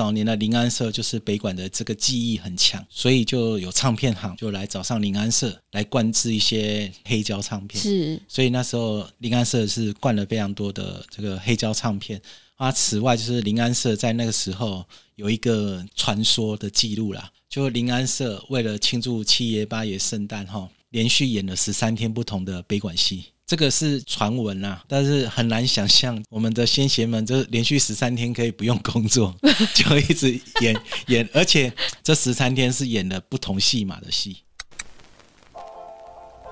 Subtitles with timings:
[0.00, 7.82] 早年的林安社就是北管的这个技艺很强，所以就有唱片行就来找上林安社来灌制一些黑胶唱片。
[7.82, 12.18] 是，所以那时候林安社是灌了非常多的这个黑胶唱片。
[12.56, 14.82] 啊，此外就是林安社在那个时候
[15.16, 23.26] 有一个传说的记录啦，就林安社为了庆祝七爷八爷圣诞哈，连续演了十三天不同的北管戏。
[23.50, 29.34] 这个是传闻啊，但是很难想象我们的先贤们就是连续十三天可以不用工作，
[29.74, 34.44] 就一直演 演，而且这十三天是演了不同戏码的戏。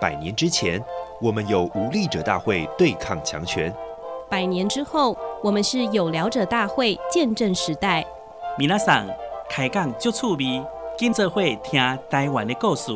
[0.01, 0.83] 百年之前，
[1.23, 3.73] 我们有无力者大会对抗强权。
[4.29, 8.05] 百年之后，我们是有聊者大会见证时代。
[8.59, 9.09] 米娜桑
[9.49, 10.61] 开讲就趣味，
[10.99, 11.81] 今则会听
[12.11, 12.91] 台湾的故事。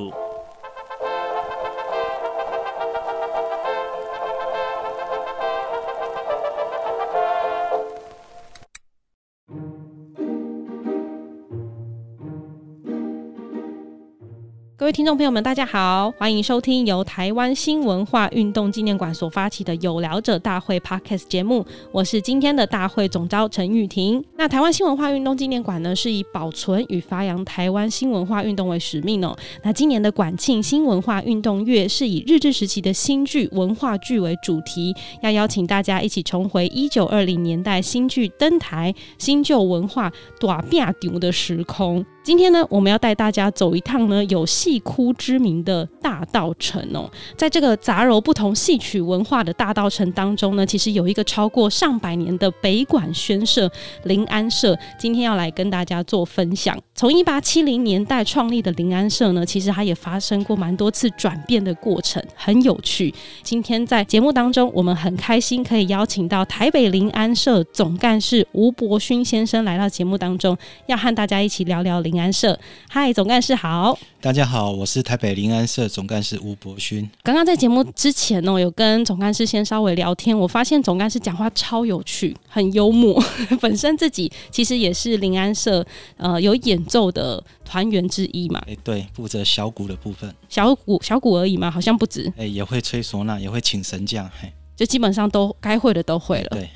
[14.92, 21.64] 听众朋友们，大家好，欢迎收听由台湾新文化运动纪念馆所发起的有聊者大会 Podcast 节目。
[21.90, 24.22] 我是今天的大会总召陈玉婷。
[24.42, 29.36] 那台湾新文化运动纪念馆呢，是以保存与发扬台湾新文化运动为使命哦。
[29.62, 42.04] 那今年的馆庆新文化运动月是以日治时期的新剧文化剧为主题，要邀请大家一起重回一九二零年代新剧登台、新旧文化大变场的时空。
[42.24, 47.10] 今天呢，我们要带大家走一趟呢，有戏哭之名的大稻城哦。
[47.36, 53.68] 在这个杂糅不同戏曲文化的大稻城当中呢，其实有一个超过上百年的北管宣社
[54.04, 56.76] 林安社，今天要来跟大家做分享。
[56.94, 63.12] 从一八七零年代创立的灵安社呢，其实它也发生过蛮多次转变的过程，很有趣。
[63.42, 72.58] 今天在节目当中，我们很开心可以邀请到台北灵安社总干事吴伯勋先生来到节目当中，要和大家一起聊聊灵安社。
[72.88, 73.98] 嗨，总干事好。
[74.20, 77.10] 大家好，我是台北灵安社总干事吴伯勋。
[77.24, 83.20] 刚刚在节目之前呢，有跟总干事先稍微聊天，我发现总干事讲话超有趣，很幽默。
[83.60, 85.84] 本身自己其实也是临安社
[86.16, 88.62] 呃有演奏的团员之一嘛。
[88.66, 90.34] 哎，对，负责小鼓的部分。
[90.48, 92.32] 小鼓小鼓而已嘛，好像不止。
[92.36, 94.28] 哎，也会吹唢呐，也会请神将。
[94.40, 94.52] 嘿。
[94.74, 96.48] 就基本上都该会的都会了。
[96.50, 96.68] 对，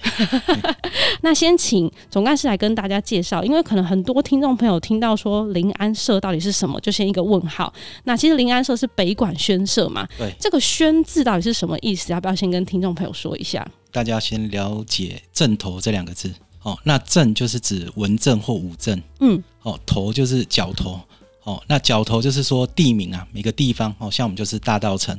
[1.22, 7.72] 那先请总干事来跟大家介绍，因为可能很多听众朋友听到说临安社到底是什么，就先一个问号。
[8.04, 10.06] 那其实临安社是北管宣社嘛？
[10.18, 12.12] 对，这个“宣”字到底是什么意思？
[12.12, 13.66] 要不要先跟听众朋友说一下？
[13.90, 16.32] 大家先了解“正头”这两个字。
[16.66, 19.00] 哦，那“正”就是指文镇或武镇。
[19.20, 19.40] 嗯。
[19.62, 21.00] 哦，“头”就是角头。
[21.44, 25.16] 哦，那角头就是说地名啊，每个地方哦，像我们就是大道城。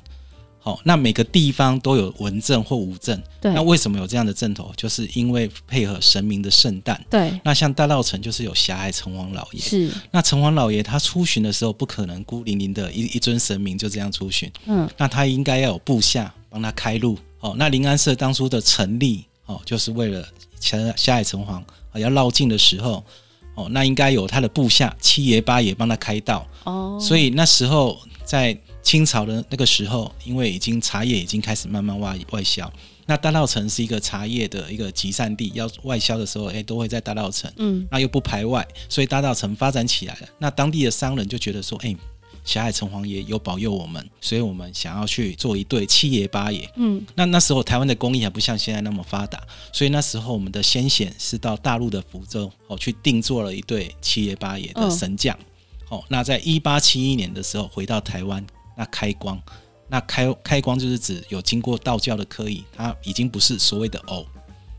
[0.63, 3.53] 哦，那每个地方都有文镇或武镇，对。
[3.53, 4.69] 那为什么有这样的正头？
[4.75, 7.01] 就是因为配合神明的圣诞。
[7.09, 7.39] 对。
[7.45, 9.61] 那像大道城就是有狭隘城隍老爷。
[9.61, 9.89] 是。
[10.11, 14.51] 那城隍老爷他出巡的时候，不可能孤零零的一一尊神明就这样出巡。
[14.65, 14.89] 嗯。
[14.97, 17.17] 那他应该要有部下帮他开路。
[17.39, 20.27] 哦，那临安社当初的成立，哦，就是为了
[20.59, 21.61] 狭狭隘城隍
[21.99, 23.03] 要绕境的时候，
[23.55, 26.47] 哦，那应该有他的部下七爷八爷帮他开道。
[26.63, 26.97] 哦。
[27.01, 28.57] 所以那时候在。
[28.83, 32.71] 清朝的那个时候，因为已经茶叶已经开始慢慢外外销，
[33.05, 40.27] 那大稻城是一个茶叶的一个集散地，要外销的时候，哎，都会在大稻城，嗯，那又不排外，所以大稻城发展起来了。
[40.39, 41.93] 那当地的商人就觉得说，哎，
[42.47, 49.39] 狭隘城隍爷有保佑我们，所以我们想要去做一对七爷八爷，嗯，那那时候台湾的工艺还不像现在那么发达，
[49.71, 55.37] 所以那时候我们的先贤是到大陆的福州哦去定做了一对七爷八爷的神将，
[55.89, 58.43] 哦，那在一八七一年的时候回到台湾。
[58.79, 59.41] 那开光，
[59.87, 64.23] 那开开光就是指有经过道教的科仪，它已经不是所谓的偶。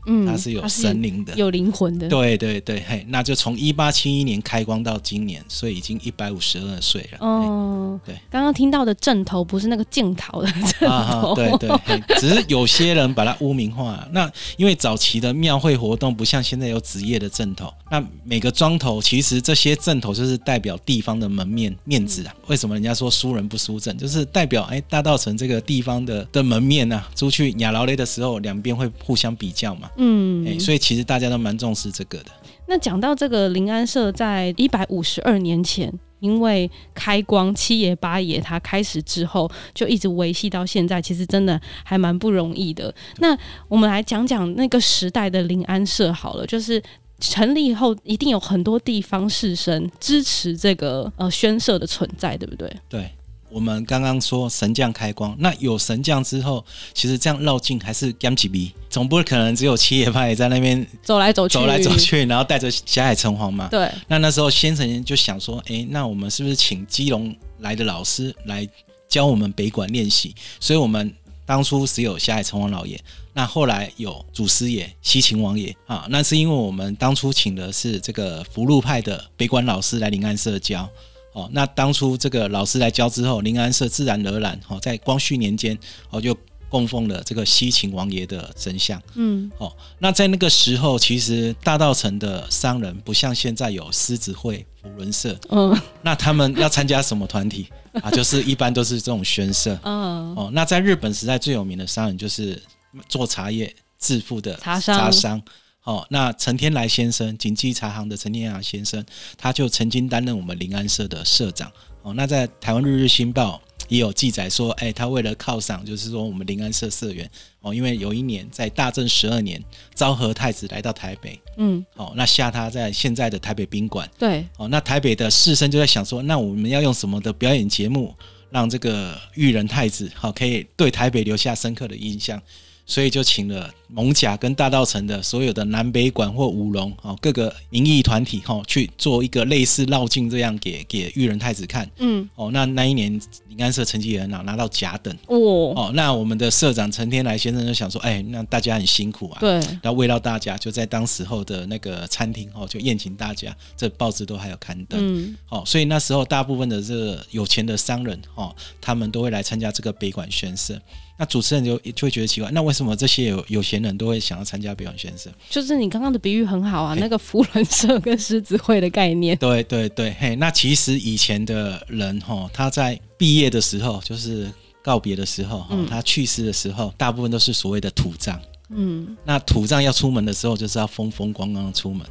[0.09, 2.09] 嗯，它是有神灵的，有灵魂的。
[2.09, 7.19] 对对对，嘿，那就从一八七一年开光到今年，所以已经一百五十二岁了。
[7.19, 11.69] 哦，对，刚刚听到的阵头不是那个镜头的阵头，啊、对对，
[12.19, 14.07] 只是有些人把它污名化。
[14.11, 22.33] 那因为早期的庙会活动不像现在有职业的阵头，那每个庄头其实这些阵头就是代表地方的门面面子啊。
[22.47, 29.89] 为什么人家说输人不输阵，就是代表哎大稻埕这个地方的的门面啊，出去亚劳雷的时候，两边会互相比较嘛。
[29.99, 32.31] 嗯、欸，所以其实大家都蛮重视这个的。
[32.67, 42.93] 那讲到这个临安社，在一百五十二年前，因为开光七爷八爷他开始之后，就一直维系到现在，其实真的还蛮不容易的。
[43.17, 43.37] 那
[43.67, 46.81] 我们来讲讲那个时代的临安社好了，就是
[47.19, 52.73] 成立以后，一定有很多地方士绅支持这个呃宣社的存在，对不对？
[52.87, 53.11] 对。
[53.49, 56.63] 我们刚刚说神将开光，那有神将之后，
[56.93, 63.67] 其实这样绕境还是干几笔，总不可能只有七爷派在那边走来走去，走来走去，然后带着霞海城隍嘛。
[63.69, 63.89] 对。
[64.07, 68.67] 那那时候先生就想说，哎，那我们是不是请基隆来的老师来
[69.07, 70.35] 教我们北管练习？
[70.59, 71.13] 所以我们
[71.45, 72.99] 当初只有霞海城隍老爷。
[73.31, 80.89] 那后来有祖师爷、西秦王爷啊，那是因为我们当初请的是这个福禄派的北管老师来临安社教，
[81.33, 85.77] 哦，那当初这个老师来教之后，临安社自然而然，哦，在光绪年间，
[86.09, 86.35] 哦，就
[86.69, 97.67] 供奉了这个西秦王爷的神像，嗯，哦，那在那个时候，其实大道城的商人不像现在有狮子会、福轮社，嗯， 那他们要参加什么团体
[98.01, 98.11] 啊？
[98.11, 102.61] 就是一般都是这种宣社，嗯，哦，那在日本时代最有名的商人就是。
[103.07, 105.41] 做茶叶致富的茶商，茶商，
[105.83, 109.03] 哦，那陈天来先生，锦记茶行的陈天来先生，
[109.37, 111.71] 他就曾经担任我们临安社的社长，
[112.03, 117.27] 哦，那在台湾日日新报也有记载说，哎，他为了犒赏，就是说我们临安社社员，
[117.61, 119.63] 哦，因为有一年在大正十二年，
[119.95, 128.13] 昭和太子来到台北，嗯，哦，那下他在现在的台北宾馆，对，哦，那台北的士绅就在想说，那我们要用什么的表演节目，
[128.51, 132.39] 让这个裕仁太子，好，可以对台北留下深刻的印象。
[132.89, 141.87] 所以就请了蒙甲跟大道城的所有的南北馆或舞龙哦，各个民艺团体哈，去做一个类似绕境这样给给裕仁太子看。
[141.97, 143.11] 嗯，哦，那那一年
[143.47, 145.15] 灵安社成绩也很好，拿到甲等。
[145.27, 145.37] 哦，
[145.75, 149.37] 哦，那我们的社长陈天来先生就想说，哎，那大家很辛苦啊。
[149.39, 149.61] 对。
[149.83, 154.99] 要慰劳大家，就在当时候的那个餐厅哦，就宴请大家，这报纸都还有刊登。
[154.99, 155.37] 嗯。
[155.49, 160.81] 哦，所以那时候大部分的这个有钱的商人哦，他们都会来参加这个北管轩社。
[161.19, 165.29] 那主持人就就会觉得奇怪，那为什么这些有有钱人都会想要参加北管轩社？
[165.49, 169.37] 就是你刚刚的比喻很好啊，那个福伦社跟狮子会的概念。
[169.37, 174.49] 对对对，嘿，那其实以前的人哈，他在毕业的时候，就是
[174.81, 178.39] 告别的时候，嗯、他去世的时候，大部分都是所谓的土葬。
[178.69, 182.07] 嗯，那土葬要出门的时候，就是要风风光光出门。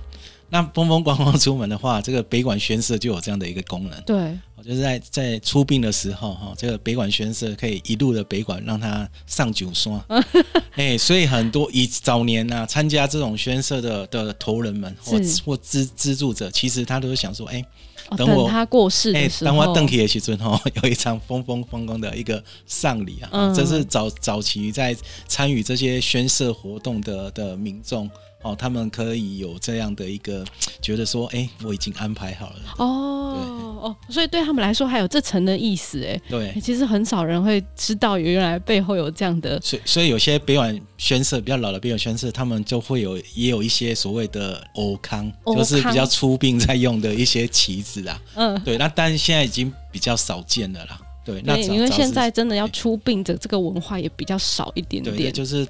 [0.51, 4.03] 那风风光光出门的话，这个北管宣社就有这样的一个功能。
[4.03, 10.03] 对，就是在在出殡的时候，哈，这个北管宣社可以一路的北管让他上九山。
[10.75, 17.65] 哎，所以很多以早年呐、啊、参加这种宣社的的头人们或或资资助者，其实他都是想说，哎，
[18.17, 23.29] 等我、哦、等他过世的时候，等我登起的时尊哦， 有一场风风光光的一个丧礼啊。
[23.33, 24.97] 嗯、这是早早期在
[25.27, 28.11] 参与这些宣誓活动的的民众。
[28.41, 30.45] 哦，他们可以有这样的一个
[30.81, 32.57] 觉得说，哎，我已经安排好了。
[32.79, 39.61] 哦对哦，所以对他们来说还有这层的意思，哎，对，其实很少人会知道，原来背后有这样的。
[39.61, 48.21] 所以，所以有些北管宣誓比较老的北管宣誓，他们就会有也有一些所谓的欧康，就是比较出殡在用的一些旗子啊。
[48.35, 51.01] 嗯，对，那但是现在已经比较少见了啦。
[51.25, 55.15] 对，那因为现在真的要出殡的这个文化也比较少一点点。
[55.15, 55.67] 对，就是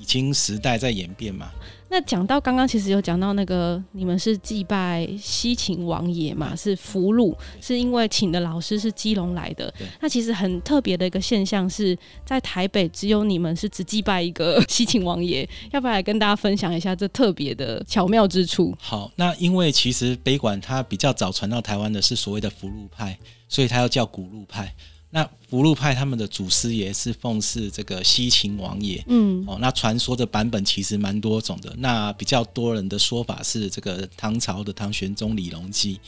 [0.00, 1.50] 已经时代在演变嘛。
[1.88, 9.72] 那讲到刚刚，其实有讲到那个你们是祭拜西秦王爷嘛，是俘虏，是因为请的老师是基隆来的。
[10.00, 18.76] 那其实很特别的一个现象是在台北只有你们是只祭拜一个西秦王爷，要不要来跟大家分享一下这特别的巧妙之处？
[18.80, 23.16] 好，那因为其实北管它比较早传到台湾的是所谓的福禄派，
[23.48, 24.74] 所以它要叫古禄派。
[25.08, 31.72] 那福禄派他们的祖师爷是奉祀这个西秦王爷，嗯，哦，那传说的版本其实蛮多种的。
[31.78, 35.98] 那比较多人的说法是这个唐朝的唐玄宗李隆基，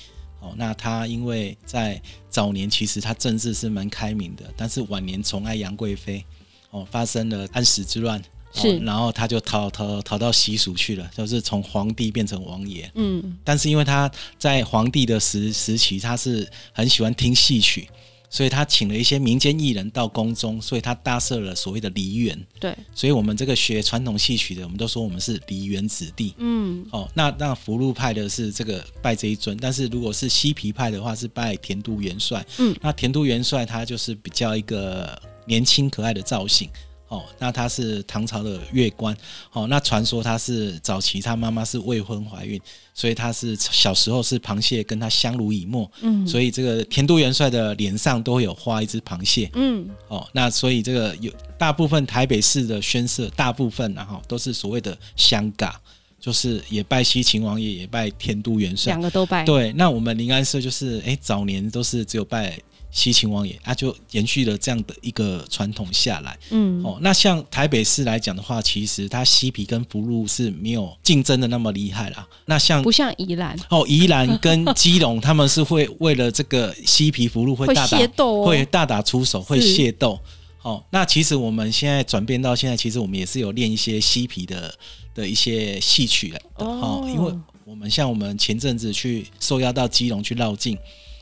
[0.40, 6.22] 哦，那他因为在早年其实他政治是蛮开明的，但是晚年宠爱杨贵妃，
[6.70, 17.88] 哦，发生了安史之乱，是，然后他就逃逃逃到西蜀去了，就是从皇帝变成王爷，嗯，但是因为他在皇帝的时时期，他是很喜欢听戏曲。
[18.30, 22.46] 所以他请了一些民间艺人到宫中，所以他搭设了所谓的梨园。
[22.60, 26.34] 对，所以我们这个学传统戏曲的，我们都说我们是梨园子弟。
[26.38, 32.44] 嗯，哦，那那福禄派的是这个拜这一尊，但是如果是西皮派的话，是拜田都元帅。
[32.58, 36.68] 嗯，那田都元帅他就是比较一个年轻可爱的造型。
[37.08, 39.16] 哦，那他是唐朝的乐官，
[39.52, 42.60] 哦，那传说他是早期他妈妈是未婚怀孕，
[42.92, 55.80] 所以他是小时候是螃蟹跟他相濡以沫，嗯，所以这个田都元帅的脸上都会有画一只螃蟹，嗯，哦，那所以这个有大部分台北市的宣社，大部分然后都是所谓的香嘎，
[56.20, 62.60] 就是也拜西秦王爷，也拜田都元帅，两个都拜，对，那我们临安社就是，哎，早年都是只有拜
[62.90, 66.36] 西秦王爷，他、啊、就延续了这样的一个传统下来。
[66.50, 72.26] 嗯，哦，那像台北市来讲的话，其实它西皮跟福禄是没有竞争的那么厉害啦。
[72.46, 77.98] 那像不像宜兰哦，宜兰跟基隆，他们是会为了这个西皮福禄会大打
[78.44, 80.18] 会大打出手，会械斗。
[80.62, 84.74] 哦，那其实我们现在转变到现在，其实我们也是有练一些西皮的
[85.14, 87.32] 的一些戏曲的哦，因为
[87.64, 90.76] 我们像我们前阵子去受邀到基隆去绕境，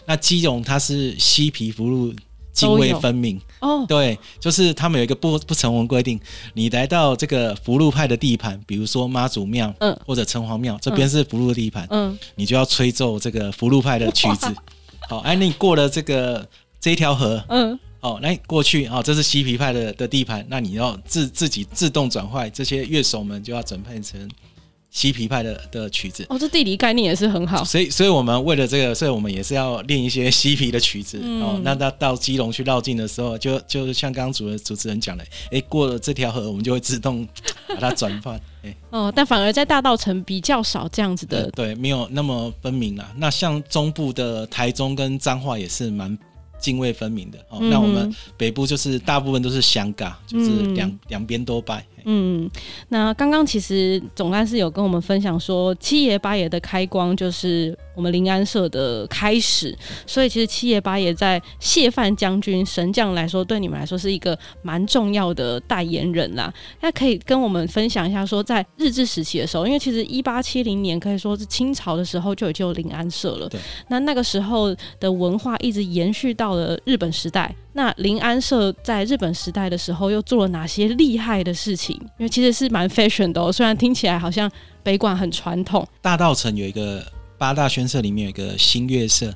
[0.06, 2.14] 那基隆它是西皮福禄
[2.52, 6.18] 泾渭分明哦，对，就是他们有一个不不成文规定，
[6.54, 14.46] 你来到这个福禄派的地盘，比如说妈祖庙，嗯，或者城隍庙这边是福禄的地盘，嗯，你就要吹奏这个福禄派的曲子，
[15.08, 16.48] 好，哎，你过了这个
[16.80, 17.78] 这一条河，嗯。
[18.00, 24.30] 哦，那过去哦，这是西皮派的的地盘，那你要自自己自动转换，这些乐手们就要转换成
[24.96, 26.24] 西皮派的的曲子。
[26.30, 27.62] 哦，这地理概念也是很好。
[27.62, 31.20] 所以，所以我们为了这个，所以我们也是要练一些嬉皮的曲子。
[31.22, 37.28] 嗯、哦，那到到基隆去绕境的时候，就就像刚刚主持主持人讲的，哎，过了这条河，我们就会自动
[37.68, 38.40] 把它转换。
[38.64, 43.06] 哎，哦，但反而在大道城比较少这样子的，对，没有那么分明了。
[43.18, 46.18] 那像中部的台中跟彰化也是蛮。
[46.58, 51.84] 泾渭分明的哦，那我们北部就是大部分都是相尬，嗯、就是两两边都拜。
[52.08, 52.48] 嗯，
[52.90, 66.54] 那刚刚其实总干事有跟我们分享说，七爷八爷的开光就是我们临安社的开始，所以其实七爷八爷在谢范将军神将来说，对你们来说是一个蛮重要的代言人啦。
[66.80, 73.50] 那可以跟我们分享一下，说在日治时期的时候，因为其实一八七零年可以说是清朝的时候就已经有临安社了，
[73.88, 77.52] 那那个时候的文化一直延续到了日本时代。
[77.76, 81.94] 那林安社在日本时代的时候又做了哪些厉害的事情？
[82.18, 84.50] 因为其实是蛮 fashion 的哦，虽然听起来好像
[84.82, 85.86] 北馆很传统。
[86.00, 87.04] 大道城有一个
[87.36, 89.30] 八大宣社里面有一个新月社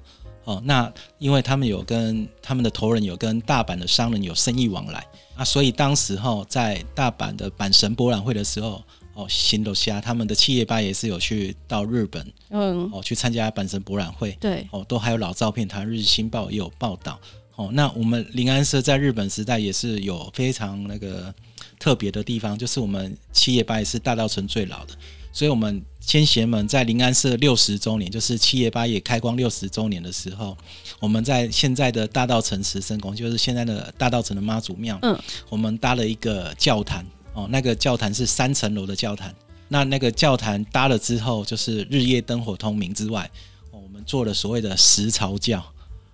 [0.44, 5.04] 哦，那因为他们有跟他们的头人有跟大阪的商人有生意往来
[5.36, 8.82] 啊，所以当时候在大阪的阪神博览会的时候
[9.12, 17.20] 哦，新楼虾他们的七爷八也是有去到日本，嗯，哦去参加阪神博览会，对，哦都还有老照片，台湾日新报也有报道。
[17.60, 21.32] 哦，那我们临安社在日本时代也是有非常那个
[21.78, 24.94] 特别的地方，就是我们七叶八爷是大稻城最老的，
[25.30, 30.56] 所以我们先贤们在临安社六十周年，就是七叶八爷开光六十周年的时候，
[31.00, 35.14] 我们在现在的大稻城慈圣宫，就是现在的大稻城的妈祖庙，嗯，
[35.50, 39.34] 我们搭了一个教坛，哦，那个教坛是三层楼的教坛，
[39.68, 43.30] 那那个教坛搭了之后，就是日夜灯火通明之外，
[43.70, 45.62] 我们做了所谓的石朝教。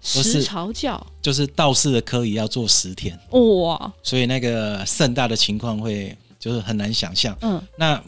[0.06, 7.36] 十朝教就是道士的科仪要做十天哇，所以那个盛大的情况会就是很难想象。
[7.40, 8.00] 嗯，那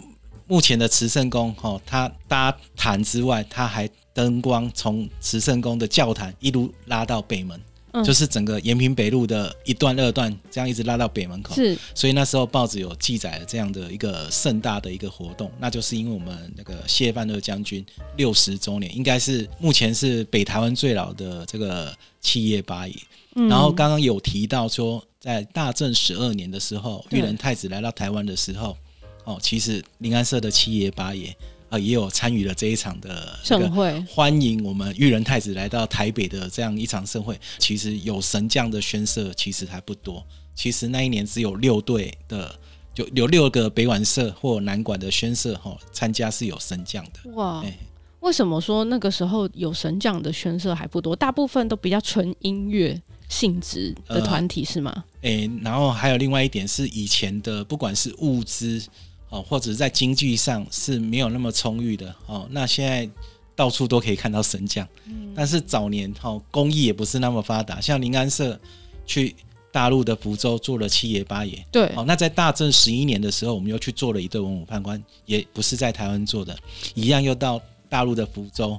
[0.46, 7.60] 目前的慈圣宫哈，它搭坛之外，它还灯光从慈圣宫的教坛一路拉到北门。
[7.92, 11.54] 嗯、就是整个延平北路的一段、二段，这样一直拉到北门口。
[11.54, 17.84] 是，所以那时候报纸有记载了这样的一个盛大的一个活动，那就是因为我们那个谢范二将军
[18.16, 22.94] 六十周年，应该是目前是北台湾最老的这个七爷八爷。
[23.34, 28.76] 嗯、然后刚刚有提到说，在大正十二年的时候，裕仁太子来到台湾的时候，
[29.24, 31.34] 哦，其实临安社的七爷八爷。
[31.68, 37.38] 啊，也有参与了这一场的盛会，欢迎我们裕仁太子来到台北的这样一场盛会。
[37.58, 42.58] 其实有神将的宣社其实还不多，其实那一年只有六队的，
[42.94, 47.30] 就有六个北管社或南管的宣社哈参加是有神将的。
[47.32, 47.78] 哇，欸、
[48.20, 51.14] 为什么说那个时候有神将的宣社还不多？
[51.14, 52.98] 大部分都比较纯音乐
[53.28, 55.04] 性质的团体是吗？
[55.20, 58.82] 诶、欸，然后还有另外一点是以前的不管是物资。
[59.30, 62.46] 哦，或者在经济上是没有那么充裕的哦。
[62.50, 63.08] 那现在
[63.54, 67.80] 到处都可以看到神将，嗯、但是早年哦，工艺也不是那么发达。
[67.80, 68.58] 像临安社
[69.04, 69.34] 去
[69.70, 71.86] 大陆的福州做了七爷八爷，对。
[71.96, 76.56] 哦，那在大正十一年的时候，我们又去做了一对文武判官，也不是在台湾做的，
[76.94, 78.78] 一样又到大陆的福州。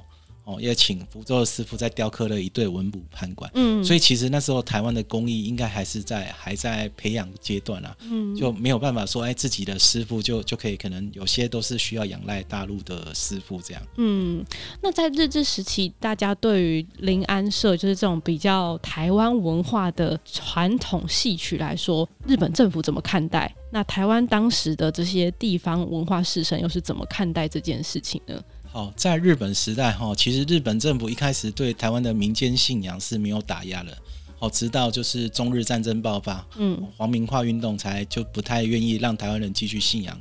[0.50, 13.82] 哦，也请福州的师傅在雕刻了一对文武判官，嗯，所以其实那时候台湾的工艺应该还是在还在培养阶段啊，嗯，就没有办法说，哎，自己的师傅就就可以，可能有些都是需要仰赖大陆的师傅这样。
[13.96, 14.44] 嗯，
[14.82, 23.54] 那在日治时期，大家对于临安社就是这种比较台湾文化的传统戏曲来说，日本政府怎么看待？
[23.72, 28.42] 那台湾当时的这些地方文化士绅又是怎么看待这件事情呢？
[28.72, 33.98] 好，在日本时代哈，其实日本政府一开始对台湾的民间信仰是没有打压的，
[34.38, 40.16] 好，直到就是中日战争爆发，嗯，皇民化运动才就不太愿意让台湾人继续信仰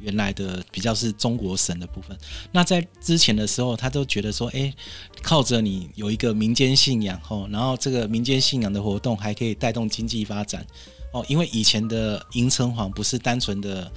[0.00, 2.18] 原来的比较是中国神的部分。
[2.50, 4.74] 那在之前的时候，他都觉得说，哎，
[5.22, 10.66] 靠着你有一个民间信仰哦，然后这个民间信仰的活动还可以带动经济发展
[11.12, 11.24] 哦。
[11.28, 13.90] 因为以前的银城隍不是单纯的，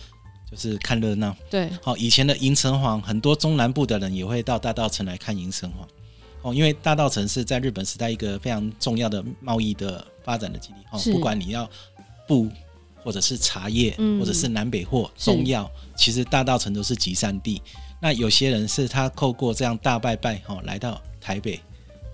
[0.49, 1.35] 就是看热闹。
[1.49, 5.87] 对，好，以前的银城隍，很多中南部的人也会到大道城来看银城隍。
[6.41, 10.75] 哦，因为大道城是在日本时代一个非常重要的贸易的发展的基地。
[10.91, 11.69] 哦，不管你要
[12.27, 12.47] 布，
[13.03, 17.61] 或者是茶叶，或者是南北货、中药，其实大道城都是集散地。
[17.99, 21.59] 那有些人是他透过这样大拜拜，哈，来到台北，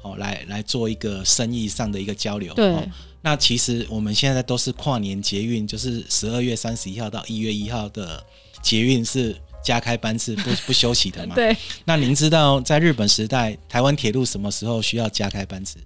[0.03, 2.53] 哦，来来做一个生意上的一个交流。
[2.53, 2.75] 对。
[3.21, 8.23] 那其实我们现在都是跨年捷运，就是十二月三十一号到一月一号的
[8.61, 9.35] 捷运是。
[9.63, 11.35] 加开班次不 不休息的嘛？
[11.35, 11.55] 对。
[11.85, 15.77] 那您知道在日本时代，台湾铁路什么时候需要加开班次？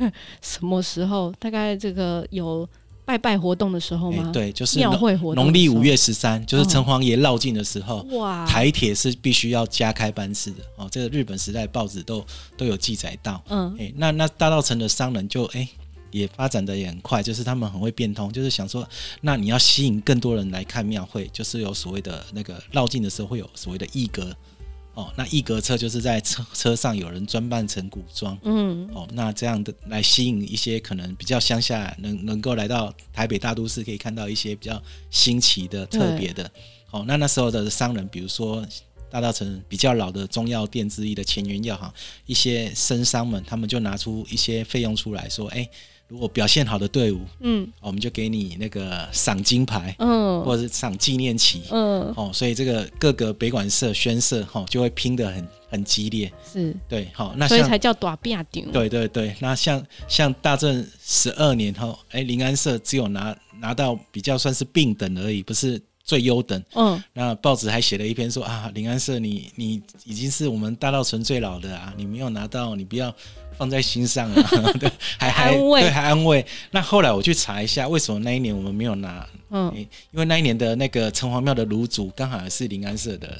[0.40, 1.30] 什么时候？
[1.38, 2.66] 大概这个有
[3.06, 4.24] 拜拜活动的时候吗？
[4.26, 5.44] 欸、对，就是庙会活动。
[5.44, 8.02] 农历五月十三，就是城隍爷绕境的时候。
[8.10, 8.46] 哇、哦！
[8.46, 10.86] 台铁是必须要加开班次的哦。
[10.90, 12.22] 这个日本时代报纸都
[12.56, 13.42] 都有记载到。
[13.48, 13.72] 嗯。
[13.78, 15.60] 哎、欸，那那大稻城的商人就哎。
[15.60, 15.68] 欸
[16.12, 18.88] 也发展的也很快，就是他们很会变通，就是想说，
[19.20, 24.34] 那你要吸引更多人来看庙会，就是有所谓的那个绕境的时候会有所谓的艺阁
[24.96, 36.50] 哦，那一格车就是在车车上有人装扮成古装，嗯，哦，那这样的来吸引一些可能比较乡下能能够来到台北大都市，可以看到一些比较新奇的、特别的，
[36.90, 38.66] 哦，那那时候的商人，比如说。
[39.08, 41.94] 大稻城比较老的中药店之一的乾元药行，
[42.26, 45.70] 一些绅商们，他们就拿出一些费用出来说：“哎、欸，
[46.08, 56.74] 如果表现好的队伍，嗯，我们就给你那个赏金牌，嗯，或者是赏纪念旗，嗯，哦，所以这个各个北管社、宣社，哈，就会拼得很很激烈，是。
[56.88, 58.70] 对，好，那所以才叫大变顶。
[58.72, 65.80] 对对对，那像像大正十二年后，哎，临安社只有拿拿到比较算是并等而已，不是。
[66.06, 73.12] 最优等，嗯，那报纸还写了一篇说啊，临安社你你已经是我们大稻埕最老的啊，你没有拿到，你不要
[73.56, 76.44] 放在心上啊， 对，还还安慰，对，还安慰。
[76.70, 79.26] 那后来我去查一下，为什么那一年我们没有拿？
[79.50, 83.38] 嗯，因为那一年的那个城隍庙的炉主刚好是临安社的。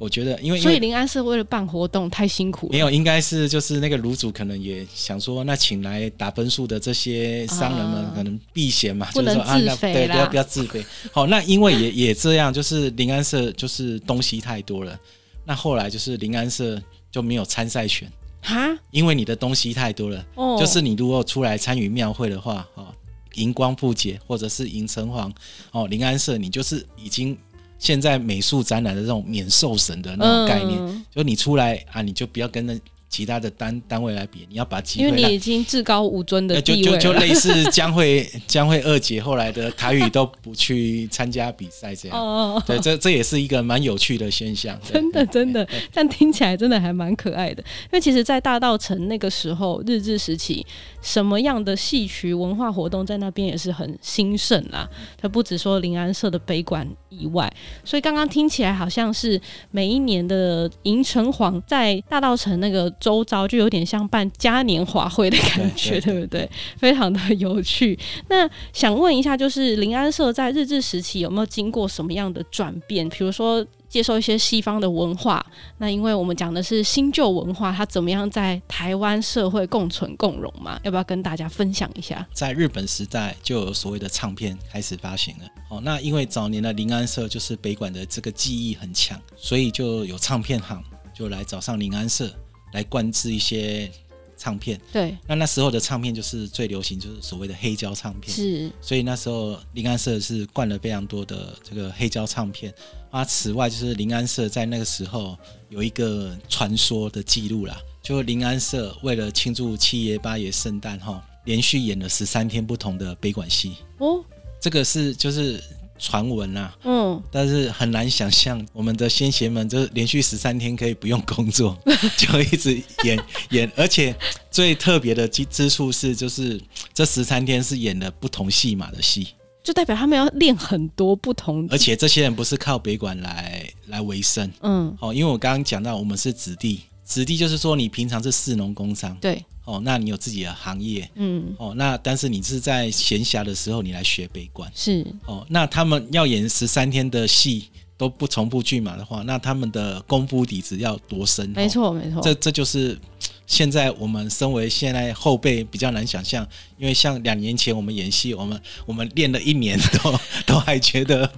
[0.00, 2.72] 我觉得，因为所以临安社为了办活动太辛苦了。
[2.72, 10.84] 没有，应该是就是那个炉主可能也想说，那请来打分数的这些商人们可能避嫌嘛，就是说啊，那对，不要不要自卑。
[11.10, 14.96] 好，那因为也 也这样，就是临安社就是东西太多了，
[15.44, 18.08] 那后来就是临安社就没有参赛权
[18.40, 20.24] 哈，因为你的东西太多了。
[20.34, 22.86] 哦，就是你如果出来参与庙会的话，哦，
[23.34, 25.32] 荧光布节或者是迎城隍，
[25.72, 27.36] 哦，临安社你就是已经。
[27.80, 32.76] 现在美术展览的这种免受审的那种概念，嗯、就你出来啊，你就不要跟那
[33.08, 44.78] 其他的单单位来比，你要把机会，因为你已经至高无尊的地位就就就类似江会 江会二姐后来的台语都不去参加比赛这样， 哦、对，这这也是一个蛮有趣的现象。
[44.84, 47.62] 真的真的，但听起来真的还蛮可爱的。
[47.84, 50.66] 因为其实，在大道城那个时候，日治时期。
[51.08, 54.86] 什么样的戏曲文化活动在那边也是很兴盛啦。
[55.16, 57.50] 它不只说临安社的北馆以外，
[57.82, 59.40] 所以刚刚听起来好像是
[59.70, 66.46] 每一年的迎城隍在大道城那个周遭，就有点像办嘉年华会的感觉，对不对？
[66.76, 67.98] 非常的有趣。
[68.28, 73.08] 那想问一下，就是临安社在日治时期有没有经过什么样的转变？
[73.08, 73.66] 比如说。
[73.88, 75.44] 接受一些西方的文化，
[75.78, 80.78] 那因为我们讲的是新旧文化，它怎么样在台湾社会共存共荣嘛？
[80.82, 82.26] 要不要跟大家分享一下？
[82.32, 85.44] 在日本时代就有所谓的唱片开始发行了。
[85.70, 90.82] 哦，那因为早年的临安社就是北管的这个技艺很强，所以就有唱片行
[91.14, 92.30] 就来找上临安社
[92.72, 93.90] 来灌制一些。
[94.38, 98.34] 唱片对，那那时候的唱片就是最流行，就是所谓的黑胶唱片。
[98.34, 102.72] 是，所以那时候林安社是灌了非常多的这个黑胶唱片。
[103.10, 105.36] 啊，此外就是林安社在那个时候
[105.68, 113.76] 有一个传说的记录啦，就林安社为了庆祝七爷八爷圣诞哈，连续演了十三天不同的悲管戏。
[113.98, 114.24] 哦，
[114.60, 115.60] 这个是就是。
[115.98, 121.76] 传闻啊，嗯，但是很难想象我们的先贤们，就是连续十三天可以不用工作，
[122.16, 123.18] 就一直演
[123.50, 124.14] 演，而且
[124.50, 126.60] 最特别的之之处是，就是
[126.94, 129.28] 这十三天是演了不同戏码的戏，
[129.62, 139.42] 就代表他们要练很多不同，而且这些人不是靠北管来来维生，嗯，好，因为我刚刚讲到我们是子弟，子弟就是说你平常是士农工商，对。
[139.64, 147.68] 哦，那你有自己的行业，嗯，哦，那但是你是在闲暇的时候你来学北管，是，哦，那他们要演十三天的戏
[147.98, 151.50] 都不重复剧码的话，那他们的功夫底子要多深？
[151.50, 152.98] 没错，没错，这这就是
[153.46, 161.30] 现在我们身为现在后辈比较难想象，因为像两年前我们演戏，我们我们练了一年都都还觉得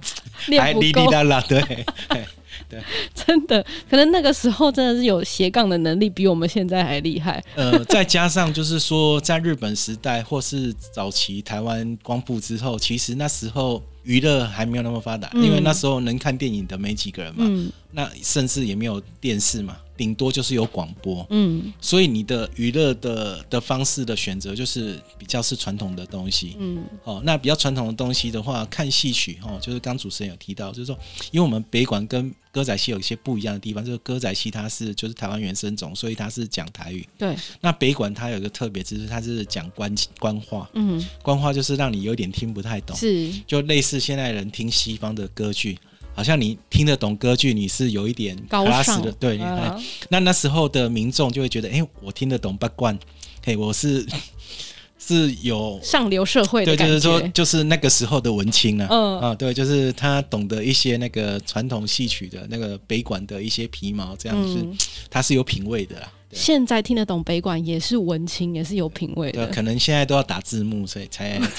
[0.57, 1.61] 还哩哩啦啦，对
[2.07, 2.25] 对
[2.71, 2.81] 对，
[3.13, 7.43] 真的，可能那个时候真的是有斜杠的能力比我们现在还厉害。
[7.55, 19.77] 呃，再加上就是说，在日本时代或是早期台湾光复之后，其实那时候娱乐还没有那么发达，嗯、因为那时候能看电影的没几个人嘛，嗯、那甚至也没有电视嘛。
[19.97, 30.97] 顶多就是有广播，嗯，所以你的娱乐的的方式的选择就是比较是传统的东西，嗯，哦，那比较传统的东西的话，看戏曲，哦，就是刚主持人有提到，就是说，
[31.29, 45.77] 因为我们北管跟歌仔戏有一些不一样的地方，就是歌仔戏它是就是台湾原生种，所以它是讲台语，对，那北管它有一个特别，之处它是讲官官话，嗯，官话就是让你有点听不太懂，是，就类似现在人听西方的歌剧。
[46.13, 49.37] 好像你听得懂歌剧，你是有一点高尚的，对。
[49.39, 52.95] 啊、那那时候的民众就会觉得，哎、欸，我听得懂八卦，
[53.43, 54.05] 嘿，我是
[54.99, 64.77] 是有上流社会的感觉，对，就是说，就是那个时候的文青啊，嗯啊，对，就是他懂得一些那个传统戏曲的那个北管的一些皮毛，这样子，嗯、
[65.09, 66.11] 他是有品味的啦。
[66.31, 69.45] 现在听得懂北管也是文青，也是有品味的。
[69.47, 71.41] 对，可能现在都要打字幕，所以才。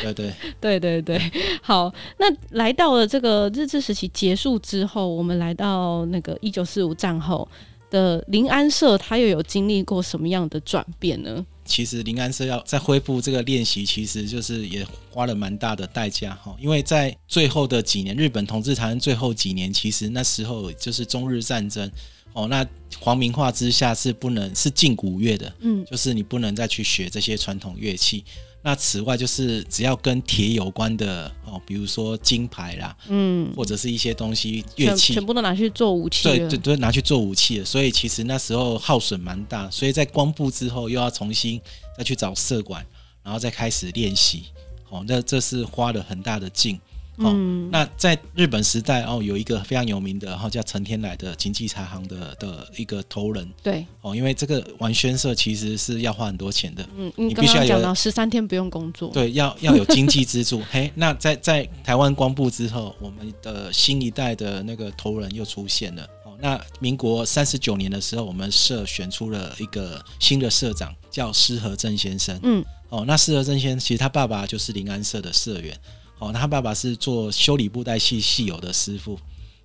[0.00, 7.46] 对对对对对， 好，那来到了这个日治时期结束之后，我们来到那个一九四五战后
[7.90, 11.44] 的临安社，它又有经历过什么样的转变呢？
[11.64, 21.88] 其实临安社要再恢复这个练习，其实就是也花了蛮大的代价哈，因为在最后的几年，日本统治台湾最后几年，其实那时候就是中日战争
[22.32, 22.66] 哦，那
[22.98, 28.24] 皇民化之下是不能是禁古乐的，嗯，就是你不能再去学这些传统乐器。
[28.64, 37.64] 那此外，就是只要跟铁有关的哦，比如说金牌啦，嗯，或者是一些东西乐器，全部都拿去做武器，对对，都拿去做武器了。
[37.64, 41.60] 所以其实那时候耗损蛮大，所以在光复之后又要重新
[41.98, 42.86] 再去找射管，
[43.24, 44.44] 然后再开始练习。
[44.90, 46.78] 哦，那这是花了很大的劲。
[47.16, 53.46] 哦，嗯、那在日本时代哦，有一个非常有名的，然后叫陈天来的经济茶行的的一个头人。
[53.62, 56.88] 对，哦，因为这个玩宣社其实是要花很多钱的。
[56.96, 59.10] 嗯，你必须要讲到十三天不用工作。
[59.10, 60.62] 对，要要有经济支柱。
[60.72, 66.02] 嘿，那在在台湾光复之后，我们的新一代的那个头人又出现了。
[66.24, 72.40] 哦，那民国三十九年的时候，我们社选出了一个新的社长，叫施和正先生。
[72.42, 75.78] 嗯，哦，那施和正先生其实他爸爸就是临安社的社员。
[76.22, 79.18] 哦，那他爸爸是做修理布袋戏戏友的师傅。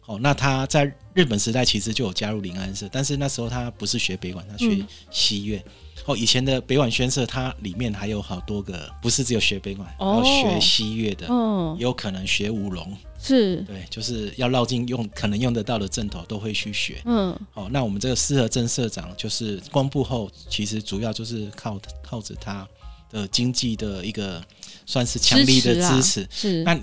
[0.08, 5.58] 哦，那他在日本时代其实就有加入临安社，但是那时候他不是学北管，他学西乐。
[5.58, 5.72] 嗯、
[6.06, 17.02] 哦，以前的北管宣社，它里面还有好多个，不是只有学北管，还有学西乐的，哦，有可能学舞龙，是对，就是要绕进用可能用得到的阵头都会去学。
[17.04, 22.66] 嗯，哦，那我们这个四和正社长就是光复后，其实主要就是靠靠着他
[23.10, 24.44] 的经济的一个。
[24.90, 25.92] 算是强力的支持。
[26.02, 26.64] 支持啊、是。
[26.64, 26.80] 那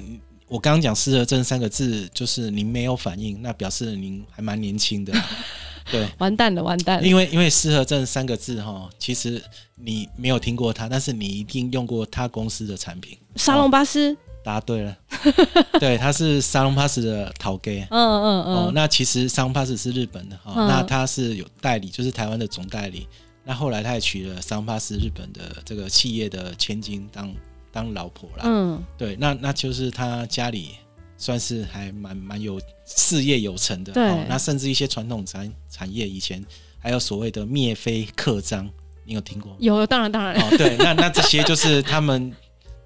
[0.46, 5.12] 我刚刚讲“失和症”三个字，就是您没有反应，那表示您还蛮年轻的。
[5.90, 7.06] 对，完蛋了，完蛋了。
[7.06, 9.42] 因为因为“失和症”三个字哈，其实
[9.76, 13.16] 你没有听过它，但是你一定用过他公司的产品。
[13.36, 14.14] 沙龙巴斯。
[14.44, 14.94] 答对了。
[15.80, 17.72] 对，他是沙龙巴斯的头家。
[17.88, 18.54] 嗯嗯嗯。
[18.54, 23.08] 哦，那其实沙龙巴斯是日本的哈，嗯、那他是有代理，就是台湾的总代理。
[23.44, 27.34] 那后来他也娶了沙龙巴斯日本的这个企业的千金当。
[27.74, 30.76] 当老婆啦，嗯，对，那那就是他家里
[31.18, 36.40] 算是还蛮蛮有事业有成的，对、哦，那甚至一些传统产产业以前
[36.78, 38.70] 还有所谓的灭非刻章，
[39.04, 39.56] 你有听过？
[39.58, 42.32] 有，当然当然，哦，对，那那这些就是他们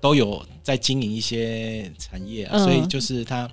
[0.01, 3.47] 都有在经营一些产业啊，嗯、所以就是他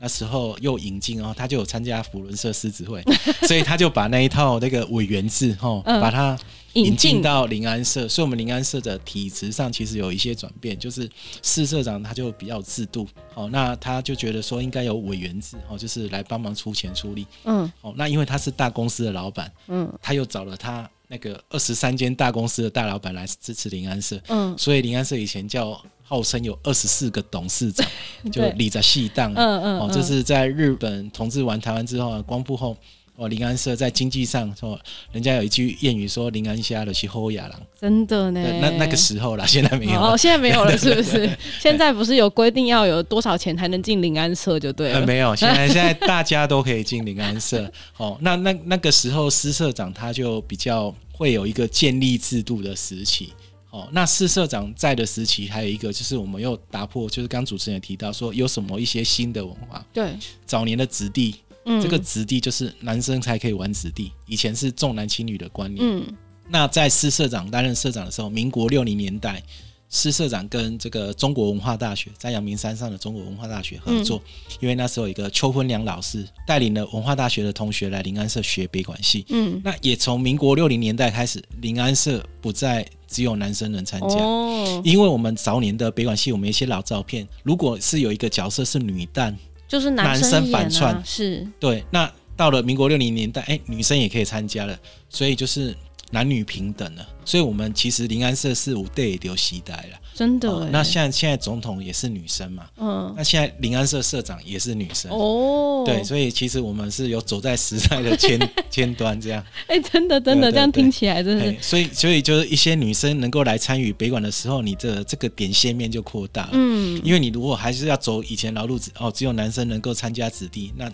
[0.00, 3.00] 那时候又引进哦，他就有参加扶轮社狮子会，
[3.46, 6.36] 所以他就把那一套那个委员制哦，嗯、把它。
[6.74, 7.20] 引进。
[7.20, 11.10] 到临安社，所以我们临安社的体制上其实有一些转变，就是
[11.42, 27.84] 市社长他就比较制度，哦，那他就觉得说应该有委员制，哦，就是来帮忙出钱出力，嗯，哦，那因为他是大公司的老板，嗯，他又找了他那个二十三间大公司的大老板来支持林安社，嗯，所以林安社以前叫号称有二十四个董事长，
[28.30, 32.76] 就理着细当，嗯嗯，哦，就是在日本统治完台湾之后，光复后。
[33.20, 34.80] 哦，临安社在经济上说，
[35.12, 38.40] 人家有一句谚语说“临安虾的去后亚郎”，真的呢。
[38.62, 40.00] 那那个时候啦，现在没有。
[40.00, 41.30] 哦， 现在没有了，是不是？
[41.60, 45.00] 现在不是有规定要有多少钱才能进临安社就对了。
[45.00, 47.70] 呃，没有，现在 现在大家都可以进临安社。
[47.98, 53.34] 哦，那那那个时候施社长他就比较会有一个建立制度的时期。
[53.68, 59.84] 哦，那施社长在的时期还有一个就是我们又打破，就是刚主持人也提到说有什么一些新的文化。
[59.92, 60.14] 对，
[60.46, 61.34] 早年的子弟。
[61.70, 65.86] 嗯、这个子弟就是男生才可以玩子弟，以前是重男轻女的观念。
[65.86, 66.04] 嗯，
[66.48, 69.42] 那在施社长担任社长的时候，民国六零年代，
[69.88, 79.24] 施社长跟这个中国文化大学在阳明山上的中国文化大学合作，嗯、因为那时候有一个邱坤良老师带领了文化大学的同学来临安社学北管系。
[79.30, 89.34] 嗯，那也从民国六零年代开始，临安社不再只有男生能参加，哦、因为我们早年的北管系，我们一些老照片，如果是有一个角色是女旦，
[89.70, 91.82] 就是男生、反串，是对。
[91.90, 94.78] 那到了民国六零年代，哎、欸，女生也可以参加了，
[95.08, 95.74] 所以就是。
[96.12, 100.68] 男女平等了，所以我们其实临安社是五代丢西代了，真的、哦。
[100.72, 109.40] 那现在现在总统也是女生嘛，嗯，那现在临安社社长也是女生哦，对，所以其实我们是有走在时代的前 前端这样。
[109.68, 111.54] 哎、欸，真的真的，这样听起来真的。
[111.62, 120.90] 所以所以就是一些女生能够来参与北管的时候，你的这个点线面就扩大了，嗯，因为你如果还是要走以前老路子哦，只有男生能够参加子弟，那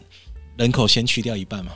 [0.59, 1.73] 人口先去掉一半嘛。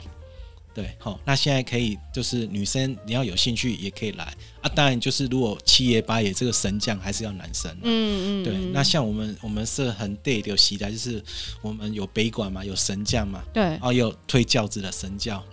[0.73, 4.23] 对，好，那现在可以就是女生你要有兴趣也可以来
[4.61, 4.69] 啊。
[4.73, 8.55] 当然就是如果七爷八爷这个神将还是要男生，嗯嗯，对。
[8.71, 11.23] 那像我们我们是很对的期待，就是
[11.61, 15.43] 我们有北管嘛，有神将嘛，对，然后有推轿子的神教，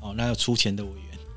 [0.00, 0.90] 哦，那有出钱的委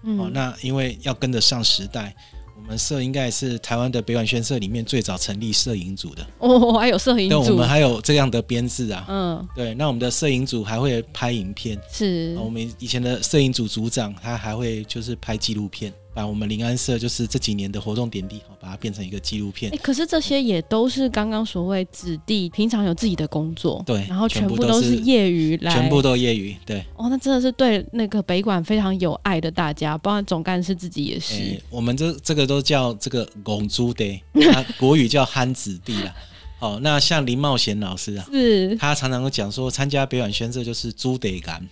[0.04, 2.16] 员，哦，那因为要跟得上时代。
[2.58, 6.26] 我们社应该是台湾的北管宣社里面最早成立摄影组的。
[6.40, 15.94] 哦，还有摄影组，对，我们还有这样的编制啊，嗯，对，那我们的摄影组还会拍影片，是，我们以前的摄影组组长他还会就是拍纪录片。
[16.18, 19.72] 把我们临安社就是这几年的活动点滴，把它变成一个纪录片。
[19.72, 26.84] 哎，可是这些也都是刚刚所谓子弟，平常有自己的工作，对，然后全部都是业余来，全部都业余，对。
[26.96, 31.62] 哦，那真的是对那个北管非常有爱的大家，包括总干事自己也是。
[31.70, 36.16] 我们这这个都叫这个拱猪的，那国语叫憨子弟啦。
[36.58, 41.64] 哦，那像林茂贤老师啊，是，他常常会讲说，参加北管宣社就是猪得感，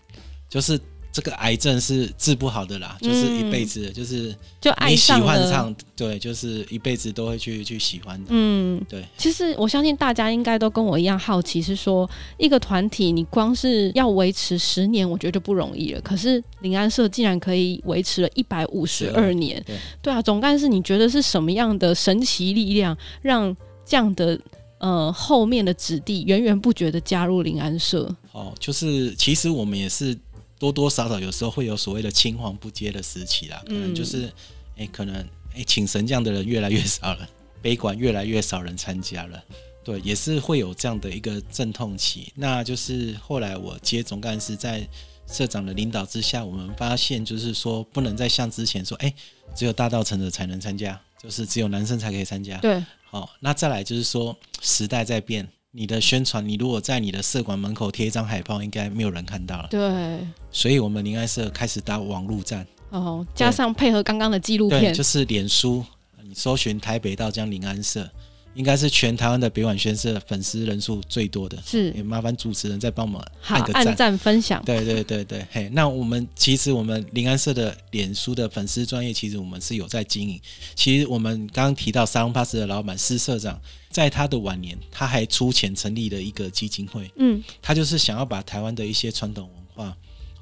[0.47, 0.79] 就是。
[1.15, 8.31] 这个癌症是治不好的啦，嗯、就是一辈子，就是就你喜欢上，对，就是一辈子都会去去喜欢的。
[8.31, 9.01] 嗯，对。
[9.17, 16.01] 其实我相信大家应该都跟我一样好奇，是说一个团体你光是要维持十年，我觉得就不容易了。
[16.01, 20.21] 可是林安社竟然可以维持了一百五十二年，对，对啊。
[20.21, 24.37] 总干事，你觉得是什么样的神奇力量，让这样的
[24.79, 28.13] 呃后面的子弟源源不绝的加入临安社？
[28.33, 30.13] 哦，就是其实我们也是。
[30.57, 34.31] 多多少少有时候会有所谓的青黄不接的时期啦，可能就是，哎、
[34.77, 37.29] 嗯欸，可能哎、欸，请神将的人越来越少了，
[37.61, 39.43] 北管越来越少人参加了，
[39.83, 42.31] 对，也是会有这样的一个阵痛期。
[42.35, 44.87] 那就是后来我接总干事，在
[45.27, 49.15] 社长的领导之下，我们发现就是说，不能再像之前说，哎、欸，
[49.55, 52.57] 只有大道城的才能参加，就是只有男生才可以参加。
[52.59, 55.47] 对，好，那再来就是说，时代在变。
[55.77, 59.67] 你的宣传，你如果在你的社馆门口贴一张海报，应该没有人看到了。
[59.69, 62.65] 对，所以我们林安社开始打网络战。
[62.91, 65.83] 哦，加上配合刚刚的纪录片，就是脸书，
[66.23, 68.09] 你搜寻台北到江林安社。
[68.55, 74.63] 应该是全台湾的北管宣社粉丝人数最多的，是也麻烦主持人再帮我们按个赞，按赞分享。
[74.65, 80.39] 对对对对，嘿，那我们其实我们林安社的脸书的粉丝专业，其实我们是有在经营。
[80.73, 89.95] 其实我们刚刚提到沙龙巴斯的老板施社长，在他的晚年，他还出钱成立了一个基金会，嗯，他就是想要把台湾的一些传统文化。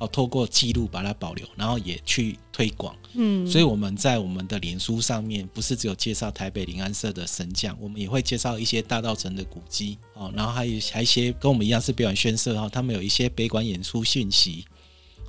[0.04, 2.94] 哦，透过记录把它保留，然后也去推广。
[3.14, 14.66] 嗯，所以我们在我们的脸书上面，不是只有介绍台北灵安社的神将，我们也会介绍一些大道城的古迹哦，然后还有还有一些跟我们一样是北管宣社哈，他们有一些北管演出讯息。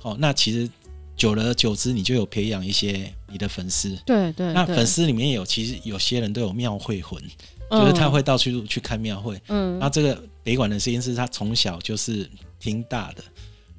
[0.01, 0.69] 哦，那其实
[1.15, 3.97] 久而久之，你就有培养一些你的粉丝。
[4.05, 7.21] 对对，那粉丝里面有其实有些人都有庙会魂，
[7.69, 9.41] 嗯、就是他会到处去看庙会。
[9.47, 13.23] 嗯，那这个北管的实验室，他从小就是听大的。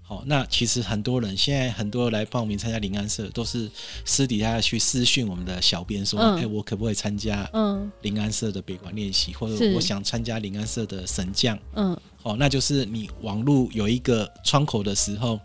[0.06, 3.68] 好，那其实很多人现在很多来报名参加灵安社，都是
[4.04, 6.38] 私底下去私讯我们的小编说，哎、嗯。
[6.38, 7.90] 欸，我可不可以参加嗯。
[8.02, 15.40] 灵安社的北管练习，或者我想参加灵安社的神将，嗯，好，那就是你网络有一个窗口的时候。